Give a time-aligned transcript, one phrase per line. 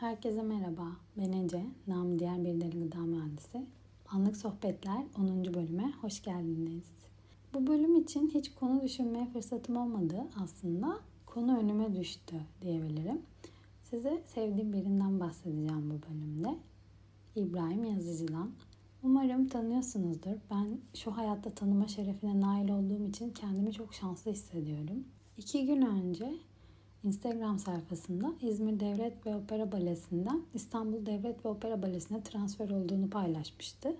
[0.00, 0.86] Herkese merhaba.
[1.16, 3.66] Ben Ece, nam diğer bir deli gıda mühendisi.
[4.08, 5.54] Anlık Sohbetler 10.
[5.54, 6.84] bölüme hoş geldiniz.
[7.54, 11.00] Bu bölüm için hiç konu düşünmeye fırsatım olmadı aslında.
[11.26, 13.22] Konu önüme düştü diyebilirim.
[13.82, 16.58] Size sevdiğim birinden bahsedeceğim bu bölümde.
[17.36, 18.50] İbrahim Yazıcı'dan.
[19.02, 20.36] Umarım tanıyorsunuzdur.
[20.50, 25.04] Ben şu hayatta tanıma şerefine nail olduğum için kendimi çok şanslı hissediyorum.
[25.38, 26.32] İki gün önce
[27.04, 33.96] Instagram sayfasında İzmir Devlet ve Opera Balesi'nden İstanbul Devlet ve Opera Balesi'ne transfer olduğunu paylaşmıştı.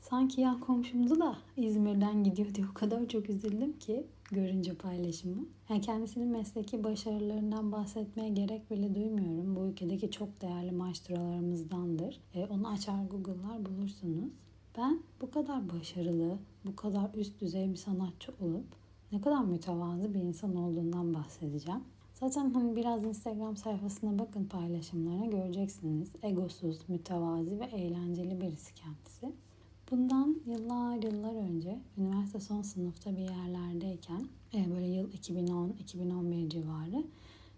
[0.00, 5.46] Sanki yan komşumdu da İzmir'den gidiyor diye o kadar çok üzüldüm ki görünce paylaşımı.
[5.68, 9.56] Yani kendisinin mesleki başarılarından bahsetmeye gerek bile duymuyorum.
[9.56, 12.20] Bu ülkedeki çok değerli maestrolarımızdandır.
[12.34, 14.30] E, onu açar Google'lar bulursunuz.
[14.78, 18.66] Ben bu kadar başarılı, bu kadar üst düzey bir sanatçı olup
[19.12, 21.80] ne kadar mütevazı bir insan olduğundan bahsedeceğim.
[22.20, 26.08] Zaten hani biraz Instagram sayfasına bakın paylaşımlarına göreceksiniz.
[26.22, 29.32] Egosuz, mütevazi ve eğlenceli birisi kendisi.
[29.90, 37.04] Bundan yıllar yıllar önce üniversite son sınıfta bir yerlerdeyken e, böyle yıl 2010-2011 civarı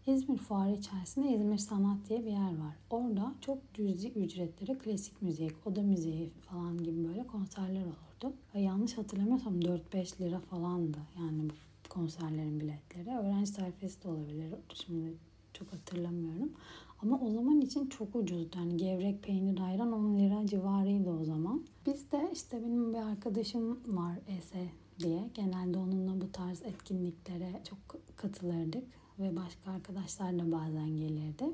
[0.07, 2.77] İzmir Fuarı içerisinde İzmir Sanat diye bir yer var.
[2.91, 8.37] Orada çok cüzi ücretlere klasik müzik, oda müziği falan gibi böyle konserler olurdu.
[8.55, 11.49] Ve yanlış hatırlamıyorsam 4-5 lira falandı yani
[11.89, 13.11] konserlerin biletleri.
[13.11, 14.55] Öğrenci tarifesi de olabilir.
[14.75, 15.15] Şimdi
[15.53, 16.53] çok hatırlamıyorum.
[17.03, 18.59] Ama o zaman için çok ucuzdu.
[18.59, 21.65] Yani gevrek peynir ayran 10 lira civarıydı o zaman.
[21.87, 25.29] Biz de işte benim bir arkadaşım var Ese diye.
[25.35, 27.79] Genelde onunla bu tarz etkinliklere çok
[28.17, 28.85] katılırdık.
[29.19, 31.45] Ve başka arkadaşlar da bazen gelirdi.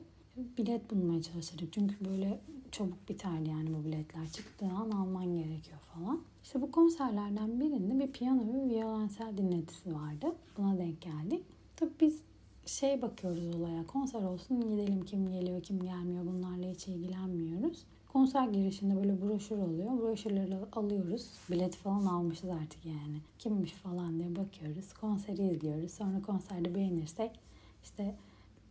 [0.58, 1.72] Bilet bulmaya çalışırdık.
[1.72, 2.40] Çünkü böyle
[2.74, 4.26] çabuk biterdi yani bu biletler.
[4.32, 6.20] Çıktığı an alman gerekiyor falan.
[6.42, 10.34] İşte bu konserlerden birinde bir piyano ve violensel dinletisi vardı.
[10.56, 11.42] Buna denk geldik.
[11.76, 12.20] Tabii biz
[12.66, 13.86] şey bakıyoruz olaya.
[13.86, 17.84] Konser olsun gidelim kim geliyor kim gelmiyor bunlarla hiç ilgilenmiyoruz.
[18.12, 19.98] Konser girişinde böyle broşür oluyor.
[19.98, 21.30] Broşürleri alıyoruz.
[21.50, 23.16] Bilet falan almışız artık yani.
[23.38, 24.92] Kimmiş falan diye bakıyoruz.
[24.92, 25.90] Konseri izliyoruz.
[25.90, 27.40] Sonra konserde beğenirsek
[27.82, 28.14] işte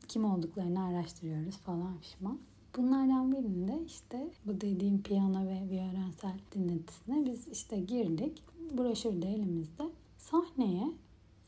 [0.08, 2.40] kim olduklarını araştırıyoruz falan pişman.
[2.78, 8.44] Bunlardan birinde işte bu dediğim piyano ve violensel dinletisine biz işte girdik.
[8.78, 9.84] Broşür de elimizde.
[10.18, 10.92] Sahneye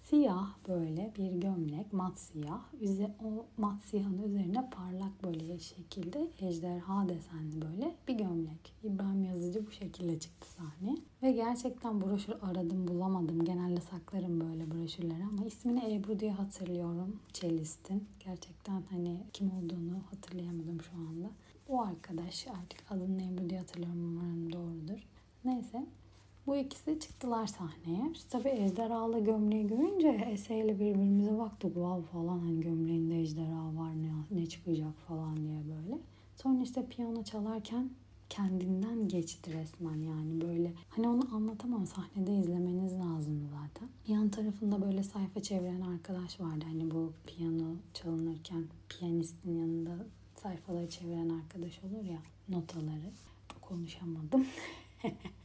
[0.10, 2.62] siyah böyle bir gömlek, mat siyah.
[2.82, 8.74] Üze, o mat siyahın üzerine parlak böyle şekilde ejderha desenli böyle bir gömlek.
[8.84, 10.98] İbrahim Yazıcı bu şekilde çıktı sahne.
[11.24, 13.44] Ve gerçekten broşür aradım bulamadım.
[13.46, 17.20] Genelde saklarım böyle broşürleri ama ismini Ebru diye hatırlıyorum.
[17.34, 18.04] Çelistin.
[18.20, 21.30] Gerçekten hani kim olduğunu hatırlayamadım şu anda.
[21.68, 25.08] O arkadaş artık adını Ebru diye hatırlıyorum umarım doğrudur.
[25.46, 25.86] Neyse
[26.48, 28.14] bu ikisi çıktılar sahneye.
[28.14, 31.74] Biz tabii ejderhalı gömleği görünce Ese ile birbirimize baktık.
[31.74, 36.00] Wow falan hani gömleğinde ejderha var ne, ne çıkacak falan diye böyle.
[36.36, 37.90] Sonra işte piyano çalarken
[38.30, 40.74] kendinden geçti resmen yani böyle.
[40.90, 43.90] Hani onu anlatamam sahnede izlemeniz lazım zaten.
[44.08, 46.66] Yan tarafında böyle sayfa çeviren arkadaş vardı.
[46.68, 52.20] Hani bu piyano çalınırken piyanistin yanında sayfaları çeviren arkadaş olur ya
[52.50, 53.12] notaları.
[53.62, 54.46] Konuşamadım.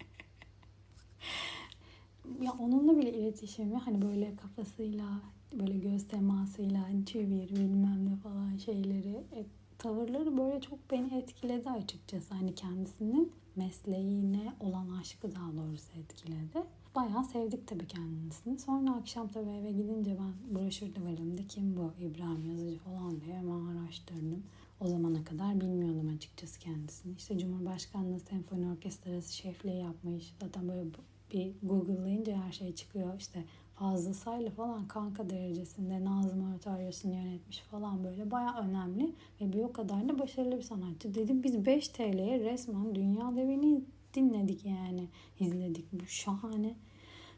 [2.42, 5.06] ya onunla bile iletişimi hani böyle kafasıyla
[5.52, 9.46] böyle göz temasıyla hani çevir bilmem ne falan şeyleri e,
[9.78, 12.34] tavırları böyle çok beni etkiledi açıkçası.
[12.34, 16.66] Hani kendisinin mesleğine olan aşkı daha doğrusu etkiledi.
[16.94, 18.58] Bayağı sevdik tabii kendisini.
[18.58, 23.36] Sonra akşam tabii eve gidince ben broşürde var elimde kim bu İbrahim Yazıcı falan diye
[23.36, 24.42] hemen araştırdım.
[24.80, 27.14] O zamana kadar bilmiyordum açıkçası kendisini.
[27.16, 30.34] İşte Cumhurbaşkanlığı Senfoni Orkestrası şefliği yapmış.
[30.41, 30.91] Zaten böyle
[31.32, 33.18] bir Google'layınca her şey çıkıyor.
[33.18, 39.62] İşte Fazıl Saylı falan kanka derecesinde Nazım Oratoryosunu yönetmiş falan böyle baya önemli ve bir
[39.62, 41.14] o kadar da başarılı bir sanatçı.
[41.14, 43.80] Dedim biz 5 TL'ye resmen dünya devini
[44.14, 45.04] dinledik yani
[45.41, 45.92] izledik.
[45.92, 46.74] Bu şahane.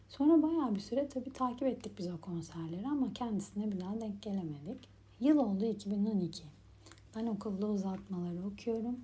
[0.08, 4.22] Sonra baya bir süre tabii takip ettik biz o konserleri ama kendisine bir daha denk
[4.22, 4.88] gelemedik.
[5.20, 6.42] Yıl oldu 2012.
[7.16, 8.96] Ben okulda uzatmaları okuyorum.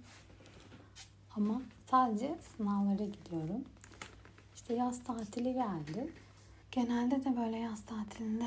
[1.37, 3.64] Ama sadece sınavlara gidiyorum.
[4.69, 6.12] İşte yaz tatili geldi.
[6.70, 8.44] Genelde de böyle yaz tatilinde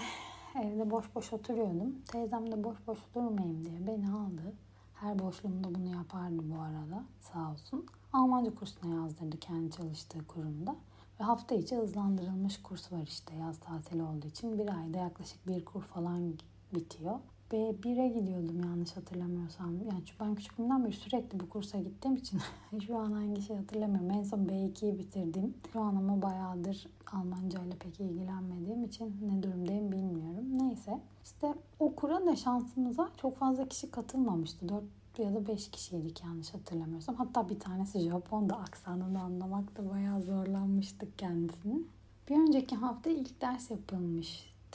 [0.55, 1.95] evde boş boş oturuyordum.
[2.11, 4.53] Teyzem de boş boş durmayayım diye beni aldı.
[4.95, 7.85] Her boşluğumda bunu yapardı bu arada sağ olsun.
[8.13, 10.75] Almanca kursuna yazdırdı kendi çalıştığı kurumda.
[11.19, 14.59] Ve hafta içi hızlandırılmış kurs var işte yaz tatili olduğu için.
[14.59, 16.33] Bir ayda yaklaşık bir kur falan
[16.73, 17.19] bitiyor.
[17.51, 19.75] B1'e gidiyordum yanlış hatırlamıyorsam.
[19.75, 22.39] Yani ben küçüklüğümden beri sürekli bu kursa gittiğim için
[22.87, 24.11] şu an hangi şey hatırlamıyorum.
[24.11, 25.53] En son B2'yi bitirdim.
[25.73, 30.45] Şu an ama bayağıdır Almanca ile pek ilgilenmediğim için ne durumdayım bilmiyorum.
[30.51, 34.65] Neyse işte o kura da şansımıza çok fazla kişi katılmamıştı.
[35.17, 37.15] ya da 5 kişiydik yanlış hatırlamıyorsam.
[37.15, 41.81] Hatta bir tanesi Japon da aksanını anlamakta bayağı zorlanmıştık kendisini.
[42.29, 43.71] Bir önceki hafta ilk ders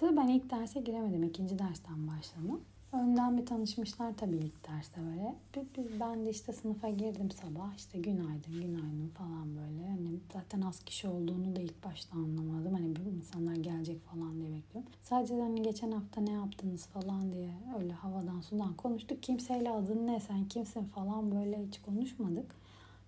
[0.02, 0.16] yapılmıştı.
[0.16, 1.22] Ben ilk derse giremedim.
[1.22, 2.60] ikinci dersten başladım.
[2.92, 5.34] Önden bir tanışmışlar tabii ilk derste böyle.
[5.54, 7.76] Biz, ben de işte sınıfa girdim sabah.
[7.76, 9.88] işte günaydın, günaydın falan böyle.
[9.88, 12.74] Hani zaten az kişi olduğunu da ilk başta anlamadım.
[12.74, 14.90] Hani bir insanlar gelecek falan diye bekliyorum.
[15.02, 19.22] Sadece hani geçen hafta ne yaptınız falan diye öyle havadan sudan konuştuk.
[19.22, 22.54] Kimseyle adın ne, sen kimsin falan böyle hiç konuşmadık.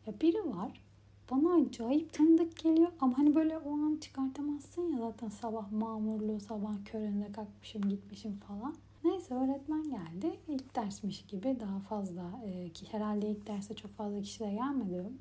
[0.07, 0.88] Ya biri var
[1.31, 6.75] bana acayip tanıdık geliyor ama hani böyle o an çıkartamazsın ya zaten sabah mamurluğu sabah
[6.85, 8.75] köründe kalkmışım gitmişim falan.
[9.05, 10.39] Neyse öğretmen geldi.
[10.49, 15.13] İlk dersmiş gibi daha fazla e, ki herhalde ilk derse çok fazla kişi de gelmedi.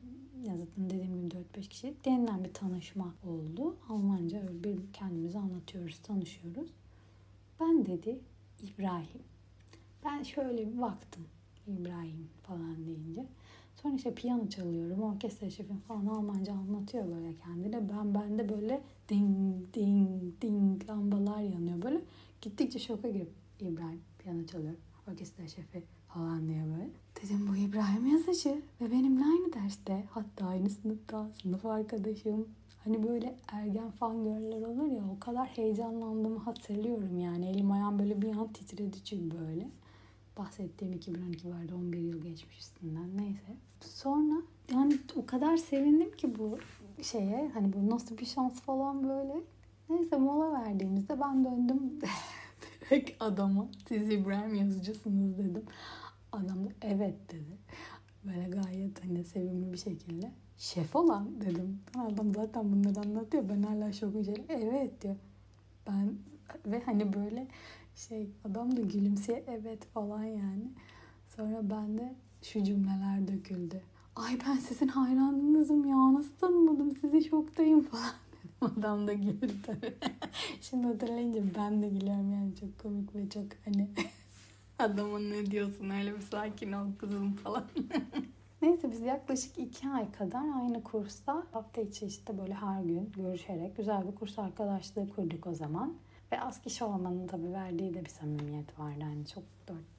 [0.48, 1.94] Ya zaten dediğim gibi 4-5 kişi.
[2.06, 3.76] Denilen bir tanışma oldu.
[3.90, 6.70] Almanca öyle bir kendimizi anlatıyoruz, tanışıyoruz.
[7.60, 8.20] Ben dedi
[8.64, 9.22] İbrahim.
[10.06, 11.26] Ben şöyle bir baktım
[11.68, 13.26] İbrahim falan deyince.
[13.82, 17.90] Sonra işte piyano çalıyorum, orkestra şefim falan Almanca anlatıyor böyle kendine.
[17.90, 20.10] Ben bende böyle ding ding
[20.42, 22.02] ding lambalar yanıyor böyle.
[22.42, 24.74] Gittikçe şoka girip İbrahim piyano çalıyor,
[25.12, 26.90] orkestra şefi falan diye böyle.
[27.24, 30.04] Dedim bu İbrahim yazıcı ve benimle aynı derste.
[30.10, 32.48] Hatta aynı sınıfta, sınıf arkadaşım.
[32.84, 37.50] Hani böyle ergen fan görürler olur ya o kadar heyecanlandığımı hatırlıyorum yani.
[37.50, 39.68] Elim ayağım böyle bir an titredi çünkü böyle
[40.38, 43.58] bahsettiğim 2012 vardı 11 yıl geçmiş üstünden neyse.
[43.82, 44.42] Sonra
[44.72, 46.58] yani o kadar sevindim ki bu
[47.02, 49.42] şeye hani bu nasıl bir şans falan böyle.
[49.90, 52.00] Neyse mola verdiğimizde ben döndüm
[52.82, 55.66] direkt adama siz İbrahim yazıcısınız dedim.
[56.32, 57.58] Adam da evet dedi.
[58.24, 60.32] Böyle gayet hani sevimli bir şekilde.
[60.58, 61.80] Şef olan dedim.
[61.98, 63.50] Adam zaten bunları anlatıyor.
[63.50, 64.46] Ben hala şok içeri.
[64.50, 65.16] Evet diyor.
[65.88, 66.16] Ben
[66.66, 67.48] ve hani böyle
[67.96, 70.72] şey adam da gülümseye evet falan yani.
[71.36, 73.82] Sonra ben de şu cümleler döküldü.
[74.16, 78.14] Ay ben sizin hayranınızım ya nasıl tanımadım sizi şoktayım falan.
[78.62, 79.80] Adam da güldü.
[80.62, 83.90] Şimdi hatırlayınca ben de gülüyorum yani çok komik ve çok hani
[84.80, 87.66] adamın ne diyorsun öyle bir sakin ol kızım falan.
[88.62, 93.78] Neyse biz yaklaşık iki ay kadar aynı kursta hafta içi işte böyle her gün görüşerek
[93.78, 95.94] güzel bir kurs arkadaşlığı kurduk o zaman.
[96.32, 99.00] Ve az kişi olmanın tabii verdiği de bir samimiyet vardı.
[99.02, 99.44] Yani çok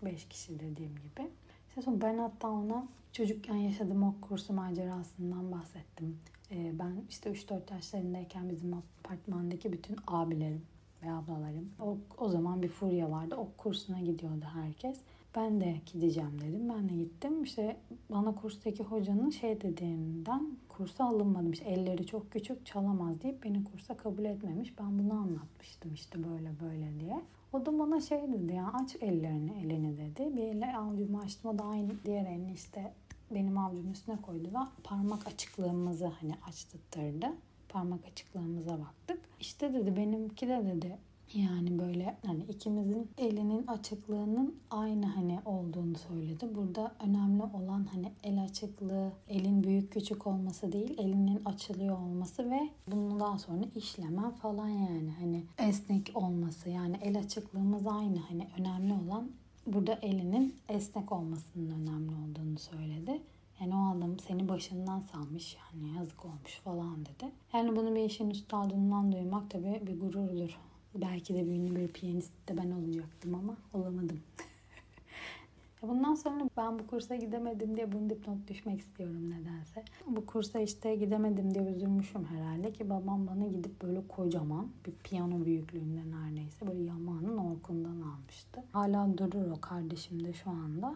[0.05, 1.31] 4-5 kişi dediğim gibi.
[1.69, 6.19] İşte sonra ben hatta ona çocukken yaşadığım o kursu macerasından bahsettim.
[6.51, 10.63] Ee, ben işte 3-4 yaşlarındayken bizim apartmandaki bütün abilerim
[11.03, 11.71] ve ablalarım.
[11.81, 13.35] O, o zaman bir furya vardı.
[13.37, 14.99] O kursuna gidiyordu herkes.
[15.39, 16.69] Ben de gideceğim dedim.
[16.69, 17.45] Ben de gittim.
[17.45, 17.77] İşte
[18.11, 21.53] bana kurstaki hocanın şey dediğinden kursa alınmadım.
[21.53, 24.79] İşte elleri çok küçük çalamaz deyip beni kursa kabul etmemiş.
[24.79, 27.21] Ben bunu anlatmıştım işte böyle böyle diye.
[27.53, 30.37] O da bana şey dedi ya aç ellerini elini dedi.
[30.37, 32.93] Bir elle avucumu açtım o da aynı diğer elini işte
[33.31, 37.27] benim avucumun üstüne koydu ve parmak açıklığımızı hani açtırdı.
[37.69, 39.21] Parmak açıklığımıza baktık.
[39.41, 40.99] İşte dedi benimki de dedi
[41.35, 46.55] yani böyle hani ikimizin elinin açıklığının aynı hani olduğunu söyledi.
[46.55, 52.71] Burada önemli olan hani el açıklığı, elin büyük küçük olması değil, elinin açılıyor olması ve
[52.87, 56.71] bundan sonra işlemen falan yani hani esnek olması.
[56.71, 59.31] Yani el açıklığımız aynı hani önemli olan
[59.67, 63.23] burada elinin esnek olmasının önemli olduğunu söyledi.
[63.61, 67.33] Yani o adam seni başından salmış yani yazık olmuş falan dedi.
[67.53, 70.59] Yani bunu bir işin üstadından duymak tabii bir gururdur.
[70.95, 74.21] Belki de bir ünlü bir piyanist de ben olacaktım ama olamadım.
[75.83, 79.85] Bundan sonra ben bu kursa gidemedim diye bunu dipnot düşmek istiyorum nedense.
[80.07, 85.45] Bu kursa işte gidemedim diye üzülmüşüm herhalde ki babam bana gidip böyle kocaman bir piyano
[85.45, 88.65] büyüklüğünde neredeyse böyle yamanın orkundan almıştı.
[88.73, 90.95] Hala durur o kardeşim de şu anda.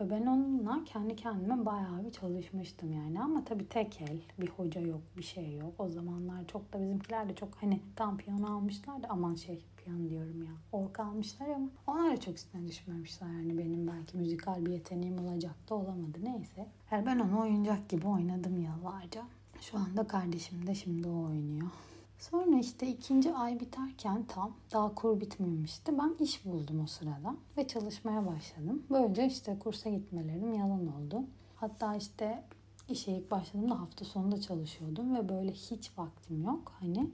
[0.00, 3.20] Ve ben onunla kendi kendime bayağı bir çalışmıştım yani.
[3.22, 5.72] Ama tabii tek el, bir hoca yok, bir şey yok.
[5.78, 10.10] O zamanlar çok da bizimkiler de çok hani tam piyano almışlar da aman şey piyano
[10.10, 10.52] diyorum ya.
[10.72, 13.26] Ork almışlar ama onlar da çok üstüne düşmemişler.
[13.26, 16.66] Yani benim belki müzikal bir yeteneğim olacak da olamadı neyse.
[16.90, 19.22] Yani ben onu oyuncak gibi oynadım yıllarca.
[19.60, 21.70] Şu anda kardeşim de şimdi o oynuyor.
[22.20, 25.98] Sonra işte ikinci ay biterken tam daha kur bitmemişti.
[25.98, 28.82] Ben iş buldum o sırada ve çalışmaya başladım.
[28.90, 31.22] Böylece işte kursa gitmelerim yalan oldu.
[31.56, 32.44] Hatta işte
[32.88, 36.72] işe ilk başladığımda hafta sonunda çalışıyordum ve böyle hiç vaktim yok.
[36.80, 37.10] Hani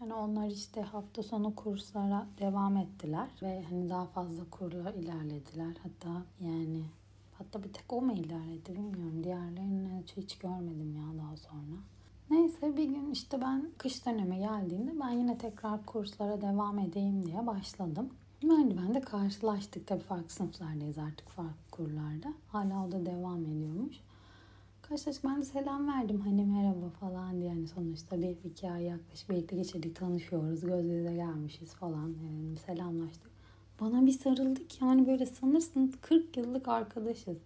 [0.00, 5.76] yani onlar işte hafta sonu kurslara devam ettiler ve hani daha fazla kurla ilerlediler.
[5.82, 6.82] Hatta yani
[7.38, 9.24] hatta bir tek o mu ilerledi bilmiyorum.
[9.24, 11.76] Diğerlerini hiç görmedim ya daha sonra.
[12.30, 17.46] Neyse bir gün işte ben kış dönemi geldiğinde ben yine tekrar kurslara devam edeyim diye
[17.46, 18.08] başladım.
[18.42, 19.86] Merdivende karşılaştık.
[19.86, 22.34] Tabii farklı sınıflardayız artık farklı kurlarda.
[22.48, 23.96] Hala o da devam ediyormuş.
[24.82, 29.30] Karşılaştık ben de selam verdim hani merhaba falan diye yani sonuçta bir iki ay yaklaşık
[29.30, 33.30] birlikte geçirdik tanışıyoruz göz göze gelmişiz falan yani selamlaştık.
[33.80, 37.36] Bana bir sarıldık yani böyle sanırsın 40 yıllık arkadaşız.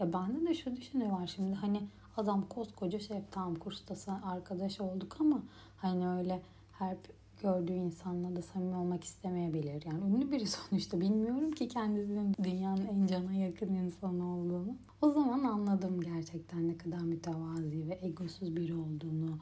[0.00, 1.80] Ya bende de şu düşünce var şimdi hani
[2.16, 5.42] adam koskoca şef tam kursta arkadaş olduk ama
[5.76, 6.42] hani öyle
[6.72, 6.96] her
[7.42, 9.82] gördüğü insanla da samimi olmak istemeyebilir.
[9.86, 14.74] Yani ünlü biri sonuçta bilmiyorum ki kendisinin dünyanın en cana yakın insanı olduğunu.
[15.02, 19.38] O zaman anladım gerçekten ne kadar mütevazi ve egosuz biri olduğunu.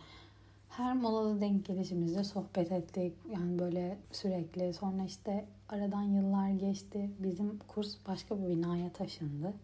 [0.68, 3.12] Her molada denk gelişimizde sohbet ettik.
[3.32, 4.74] Yani böyle sürekli.
[4.74, 7.10] Sonra işte aradan yıllar geçti.
[7.18, 9.54] Bizim kurs başka bir binaya taşındı.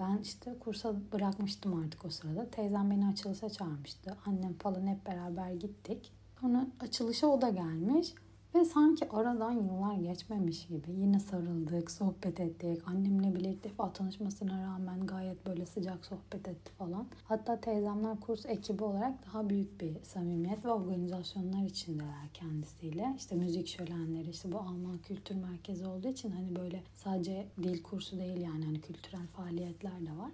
[0.00, 2.50] Ben işte kursa bırakmıştım artık o sırada.
[2.50, 4.16] Teyzem beni açılışa çağırmıştı.
[4.26, 6.12] Annem falan hep beraber gittik.
[6.40, 8.14] Sonra açılışa o da gelmiş.
[8.54, 12.88] Ve sanki aradan yıllar geçmemiş gibi yine sarıldık, sohbet ettik.
[12.88, 17.06] Annemle bile ilk defa tanışmasına rağmen gayet böyle sıcak sohbet etti falan.
[17.24, 23.14] Hatta teyzemler kurs ekibi olarak daha büyük bir samimiyet ve organizasyonlar içindeler kendisiyle.
[23.16, 28.18] İşte müzik şölenleri, işte bu Alman Kültür Merkezi olduğu için hani böyle sadece dil kursu
[28.18, 30.30] değil yani hani kültürel faaliyetler de var.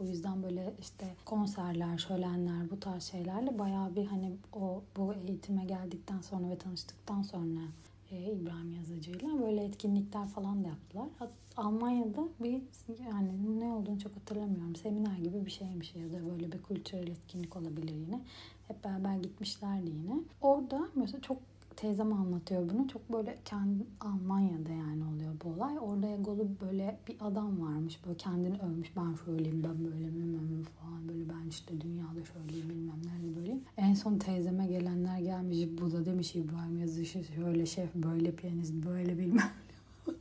[0.00, 5.64] O yüzden böyle işte konserler, şölenler bu tarz şeylerle bayağı bir hani o bu eğitime
[5.64, 7.60] geldikten sonra ve tanıştıktan sonra
[8.10, 11.06] e, İbrahim Yazıcı'yla böyle etkinlikler falan da yaptılar.
[11.56, 12.62] Almanya'da bir
[13.12, 14.76] yani ne olduğunu çok hatırlamıyorum.
[14.76, 18.20] Seminer gibi bir şeymiş ya da böyle bir kültürel etkinlik olabilir yine.
[18.68, 20.14] Hep beraber gitmişlerdi yine.
[20.40, 21.38] Orada mesela çok
[21.76, 22.88] teyzem anlatıyor bunu.
[22.88, 25.78] Çok böyle kendi Almanya'da yani oluyor bu olay.
[25.80, 28.00] Orada egolu böyle bir adam varmış.
[28.06, 28.96] Böyle kendini övmüş.
[28.96, 31.08] Ben şöyleyim, ben böyle bilmem falan.
[31.08, 33.64] Böyle ben işte dünyada şöyleyim bilmem nerede böyleyim.
[33.76, 35.58] En son teyzeme gelenler gelmiş.
[35.80, 39.50] Bu da demiş İbrahim Yazıcı şöyle şef, böyle piyanist, böyle bilmem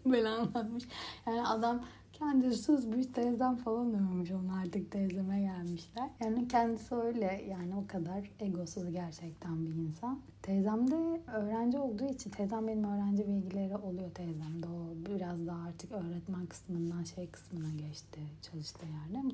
[0.05, 0.83] böyle anlatmış.
[1.27, 1.81] Yani adam
[2.19, 6.09] Kendisi sızmış teyzem falan övmüş onu artık teyzeme gelmişler.
[6.19, 10.19] Yani kendisi öyle yani o kadar egosuz gerçekten bir insan.
[10.41, 14.67] Teyzem de öğrenci olduğu için teyzem benim öğrenci bilgileri oluyor teyzemde.
[14.67, 19.27] O biraz daha artık öğretmen kısmından şey kısmına geçti çalıştığı yerde.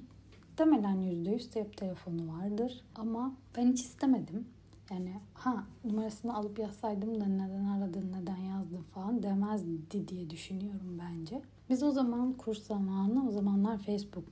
[0.49, 4.45] Muhtemelen %100 cep telefonu vardır ama ben hiç istemedim.
[4.91, 11.41] Yani ha numarasını alıp yazsaydım da neden aradın, neden yazdın falan demezdi diye düşünüyorum bence.
[11.69, 14.23] Biz o zaman kurs zamanı o zamanlar Facebook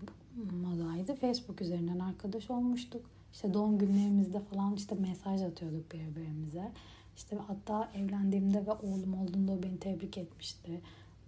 [0.51, 1.16] modaydı.
[1.16, 3.06] Facebook üzerinden arkadaş olmuştuk.
[3.34, 6.72] İşte doğum günlerimizde falan işte mesaj atıyorduk birbirimize.
[7.16, 10.82] İşte hatta evlendiğimde ve oğlum olduğunda o beni tebrik etmişti.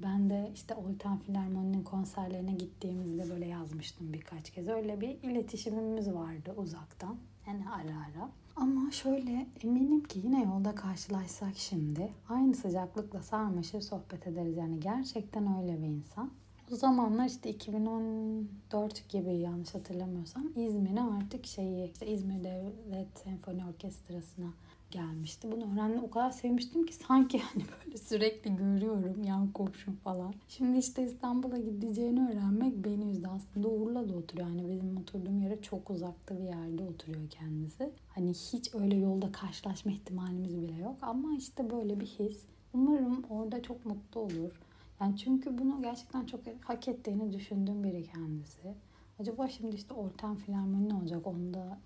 [0.03, 4.67] Ben de işte Olten Filarmoni'nin konserlerine gittiğimizde böyle yazmıştım birkaç kez.
[4.67, 7.15] Öyle bir iletişimimiz vardı uzaktan.
[7.47, 8.29] Yani ara ara.
[8.55, 14.57] Ama şöyle eminim ki yine yolda karşılaşsak şimdi aynı sıcaklıkla sarmaşır sohbet ederiz.
[14.57, 16.31] Yani gerçekten öyle bir insan.
[16.71, 24.47] O zamanlar işte 2014 gibi yanlış hatırlamıyorsam İzmir'e artık şeyi işte İzmir Devlet Senfoni Orkestrası'na
[24.91, 25.51] gelmişti.
[25.51, 30.33] Bunu öğrendim o kadar sevmiştim ki sanki hani böyle sürekli görüyorum yan komşum falan.
[30.47, 33.27] Şimdi işte İstanbul'a gideceğini öğrenmek beni üzdü.
[33.27, 34.47] Aslında Urla'da oturuyor.
[34.49, 37.91] Yani bizim oturduğum yere çok uzakta bir yerde oturuyor kendisi.
[38.09, 40.95] Hani hiç öyle yolda karşılaşma ihtimalimiz bile yok.
[41.01, 42.45] Ama işte böyle bir his.
[42.73, 44.61] Umarım orada çok mutlu olur.
[45.01, 48.75] Yani çünkü bunu gerçekten çok hak ettiğini düşündüğüm biri kendisi.
[49.19, 51.27] Acaba şimdi işte Orten Filarmoni ne olacak?
[51.27, 51.77] Onda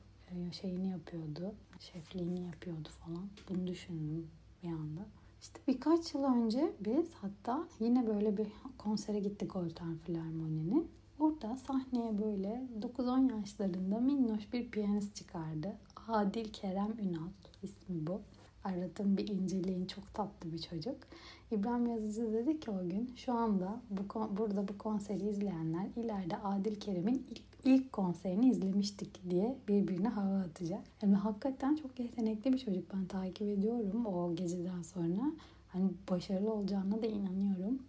[0.51, 1.55] şeyini yapıyordu.
[1.79, 3.29] Şefliğini yapıyordu falan.
[3.49, 4.27] Bunu düşündüm
[4.63, 5.05] bir anda.
[5.41, 10.87] İşte birkaç yıl önce biz hatta yine böyle bir konsere gittik Olten Filarmoni'nin.
[11.19, 15.73] Orada sahneye böyle 9-10 yaşlarında minnoş bir piyanist çıkardı.
[16.07, 17.29] Adil Kerem Ünal
[17.63, 18.21] ismi bu.
[18.65, 20.97] Aradım bir inceleyin çok tatlı bir çocuk.
[21.51, 26.75] İbrahim Yazıcı dedi ki o gün şu anda bu burada bu konseri izleyenler ileride Adil
[26.75, 30.81] Kerem'in ilk ilk konserini izlemiştik diye birbirine hava atacak.
[31.01, 32.93] Yani hakikaten çok yetenekli bir çocuk.
[32.93, 35.31] Ben takip ediyorum o geceden sonra.
[35.67, 37.79] Hani başarılı olacağına da inanıyorum.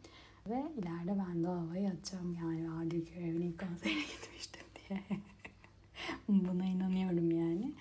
[0.49, 5.00] Ve ileride ben de havayı atacağım yani Adil Kerem'in ilk konserine gitmiştim diye.
[6.28, 7.73] Buna inanıyorum yani.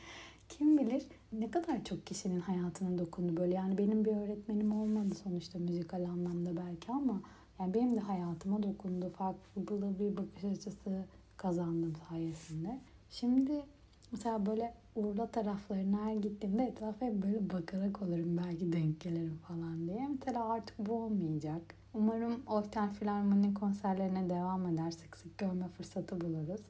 [0.50, 3.56] Kim bilir ne kadar çok kişinin hayatına dokundu böyle.
[3.56, 7.22] Yani benim bir öğretmenim olmadı sonuçta müzikal anlamda belki ama
[7.60, 9.10] yani benim de hayatıma dokundu.
[9.10, 11.06] Farklı bir bakış açısı
[11.38, 12.80] kazandım sayesinde.
[13.10, 13.66] Şimdi
[14.12, 19.88] mesela böyle Urla taraflarına her gittiğimde etrafa hep böyle bakarak olurum belki denk gelirim falan
[19.88, 20.08] diye.
[20.08, 21.62] Mesela artık bu olmayacak.
[21.94, 24.92] Umarım Oyten Filarmoni konserlerine devam eder.
[24.92, 26.62] Sık sık görme fırsatı buluruz.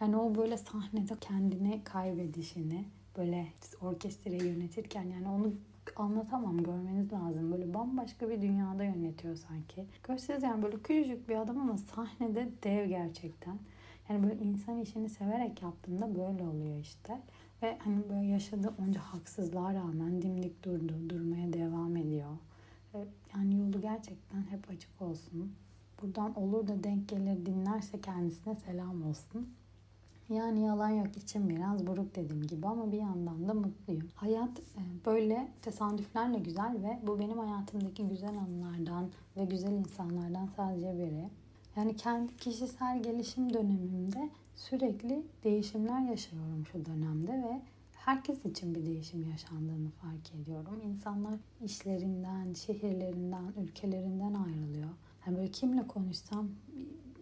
[0.00, 2.84] Yani o böyle sahnede kendini kaybedişini
[3.16, 3.46] böyle
[3.80, 5.52] orkestrayı yönetirken yani onu
[5.96, 6.62] anlatamam.
[6.62, 7.52] Görmeniz lazım.
[7.52, 9.84] Böyle bambaşka bir dünyada yönetiyor sanki.
[10.04, 13.58] Görseniz yani böyle küçücük bir adam ama sahnede dev gerçekten.
[14.08, 17.20] Yani böyle insan işini severek yaptığında böyle oluyor işte.
[17.62, 22.30] Ve hani böyle yaşadığı onca haksızlığa rağmen dimdik durdu, durmaya devam ediyor.
[23.34, 25.52] Yani yolu gerçekten hep açık olsun.
[26.02, 29.54] Buradan olur da denk gelir dinlerse kendisine selam olsun.
[30.30, 34.08] Yani yalan yok için biraz buruk dediğim gibi ama bir yandan da mutluyum.
[34.14, 40.98] Hayat e, böyle tesadüflerle güzel ve bu benim hayatımdaki güzel anılardan ve güzel insanlardan sadece
[40.98, 41.28] biri.
[41.76, 47.60] Yani kendi kişisel gelişim dönemimde sürekli değişimler yaşıyorum şu dönemde ve
[47.92, 50.80] herkes için bir değişim yaşandığını fark ediyorum.
[50.84, 51.34] İnsanlar
[51.64, 54.90] işlerinden, şehirlerinden, ülkelerinden ayrılıyor.
[55.26, 56.48] Yani böyle kimle konuşsam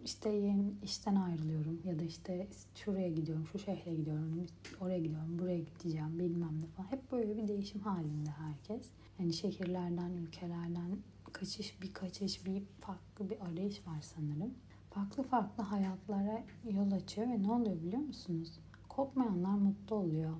[0.09, 4.47] işte işten ayrılıyorum ya da işte şuraya gidiyorum, şu şehre gidiyorum,
[4.81, 6.91] oraya gidiyorum, buraya gideceğim bilmem ne falan.
[6.91, 8.89] Hep böyle bir değişim halinde herkes.
[9.19, 10.97] Yani şehirlerden, ülkelerden
[11.33, 14.53] kaçış, bir kaçış, bir farklı bir arayış var sanırım.
[14.89, 18.59] Farklı farklı hayatlara yol açıyor ve ne oluyor biliyor musunuz?
[18.89, 20.33] Korkmayanlar mutlu oluyor.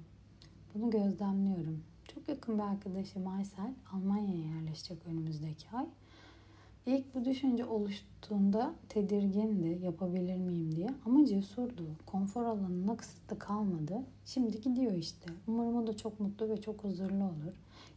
[0.73, 1.83] Bunu gözlemliyorum.
[2.15, 5.85] Çok yakın bir arkadaşım Aysel Almanya'ya yerleşecek önümüzdeki ay.
[6.89, 11.84] İlk bu düşünce oluştuğunda tedirgindi yapabilir miyim diye ama cesurdu.
[12.05, 14.03] Konfor alanına kısıtlı kalmadı.
[14.25, 15.31] Şimdi gidiyor işte.
[15.48, 17.53] Umarım o da çok mutlu ve çok huzurlu olur.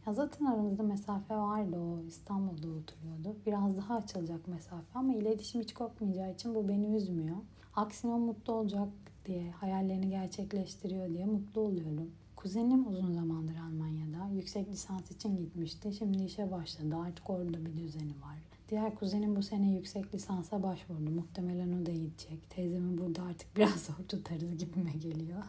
[0.07, 3.35] Ya zaten aramızda mesafe vardı o İstanbul'da oturuyordu.
[3.45, 7.37] Biraz daha açılacak mesafe ama iletişim hiç kopmayacağı için bu beni üzmüyor.
[7.75, 8.89] Aksine o mutlu olacak
[9.25, 12.11] diye, hayallerini gerçekleştiriyor diye mutlu oluyorum.
[12.35, 14.29] Kuzenim uzun zamandır Almanya'da.
[14.35, 15.93] Yüksek lisans için gitmişti.
[15.93, 16.95] Şimdi işe başladı.
[16.95, 18.52] Artık orada bir düzeni var.
[18.69, 21.11] Diğer kuzenim bu sene yüksek lisansa başvurdu.
[21.11, 22.49] Muhtemelen o da gidecek.
[22.49, 25.43] Teyzemi burada artık biraz zor tutarız gibime geliyor.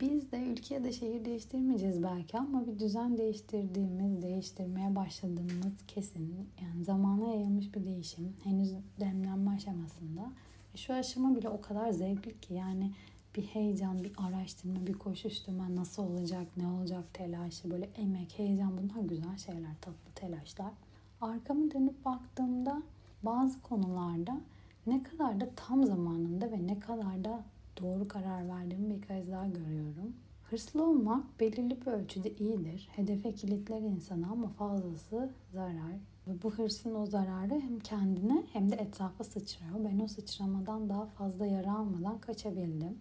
[0.00, 6.48] Biz de ülke ya da şehir değiştirmeyeceğiz belki ama bir düzen değiştirdiğimiz, değiştirmeye başladığımız kesin.
[6.62, 8.36] Yani zamana yayılmış bir değişim.
[8.44, 10.32] Henüz demlenme aşamasında.
[10.74, 12.92] Şu aşama bile o kadar zevkli ki yani
[13.36, 19.02] bir heyecan, bir araştırma, bir koşuşturma nasıl olacak, ne olacak telaşı, böyle emek, heyecan bunlar
[19.08, 20.72] güzel şeyler, tatlı telaşlar.
[21.20, 22.82] Arkamı dönüp baktığımda
[23.22, 24.40] bazı konularda
[24.86, 27.44] ne kadar da tam zamanında ve ne kadar da
[27.80, 30.16] doğru karar verdiğimi bir kez daha görüyorum.
[30.50, 32.88] Hırslı olmak belirli bir ölçüde iyidir.
[32.92, 35.94] Hedefe kilitler insanı ama fazlası zarar.
[36.26, 39.84] Ve bu hırsın o zararı hem kendine hem de etrafa sıçrıyor.
[39.84, 42.98] Ben o sıçramadan daha fazla yara almadan kaçabildim.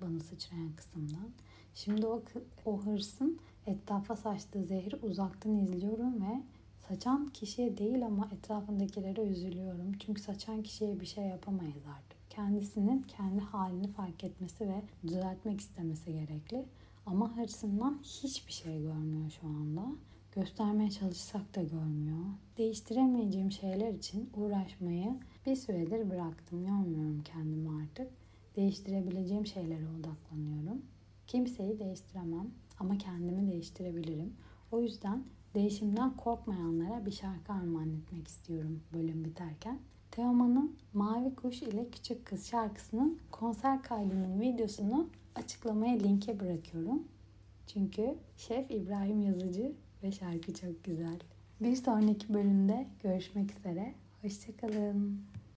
[0.00, 1.30] Bana sıçrayan kısımdan.
[1.74, 2.22] Şimdi o,
[2.64, 6.42] o hırsın etrafa saçtığı zehri uzaktan izliyorum ve
[6.88, 9.92] saçan kişiye değil ama etrafındakilere üzülüyorum.
[9.98, 12.30] Çünkü saçan kişiye bir şey yapamayız artık.
[12.30, 16.64] Kendisinin kendi halini fark etmesi ve düzeltmek istemesi gerekli.
[17.06, 19.86] Ama hırsından hiçbir şey görmüyor şu anda.
[20.32, 22.24] Göstermeye çalışsak da görmüyor.
[22.58, 25.14] Değiştiremeyeceğim şeyler için uğraşmayı
[25.46, 26.66] bir süredir bıraktım.
[26.66, 28.10] Yormuyorum kendimi artık.
[28.56, 30.82] Değiştirebileceğim şeylere odaklanıyorum.
[31.26, 34.32] Kimseyi değiştiremem ama kendimi değiştirebilirim.
[34.72, 39.78] O yüzden değişimden korkmayanlara bir şarkı armağan etmek istiyorum bölüm biterken.
[40.10, 47.02] Teoman'ın Mavi Kuş ile Küçük Kız şarkısının konser kaydının videosunu açıklamaya linke bırakıyorum.
[47.66, 51.18] Çünkü Şef İbrahim Yazıcı ve şarkı çok güzel.
[51.60, 53.94] Bir sonraki bölümde görüşmek üzere.
[54.22, 55.20] Hoşçakalın.